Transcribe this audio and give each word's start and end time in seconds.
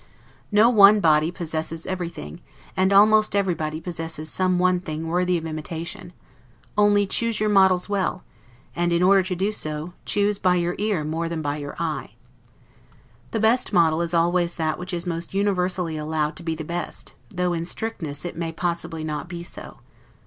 No 0.51 0.67
one 0.67 0.99
body 0.99 1.29
possesses 1.29 1.85
everything, 1.85 2.41
and 2.75 2.91
almost 2.91 3.35
everybody 3.35 3.79
possesses 3.79 4.31
some 4.31 4.57
one 4.57 4.79
thing 4.79 5.07
worthy 5.07 5.37
of 5.37 5.45
imitation: 5.45 6.11
only 6.75 7.05
choose 7.05 7.39
your 7.39 7.51
models 7.51 7.87
well; 7.87 8.23
and 8.75 8.91
in 8.91 9.03
order 9.03 9.21
to 9.21 9.35
do 9.35 9.51
so, 9.51 9.93
choose 10.03 10.39
by 10.39 10.55
your 10.55 10.73
ear 10.79 11.03
more 11.03 11.29
than 11.29 11.43
by 11.43 11.57
your 11.57 11.75
eye. 11.77 12.15
The 13.29 13.39
best 13.39 13.73
model 13.73 14.01
is 14.01 14.15
always 14.15 14.55
that 14.55 14.79
which 14.79 14.91
is 14.91 15.05
most 15.05 15.35
universally 15.35 15.97
allowed 15.97 16.35
to 16.37 16.41
be 16.41 16.55
the 16.55 16.63
best, 16.63 17.13
though 17.29 17.53
in 17.53 17.63
strictness 17.63 18.25
it 18.25 18.35
may 18.35 18.51
possibly 18.51 19.03
not 19.03 19.29
be 19.29 19.43
so. 19.43 19.81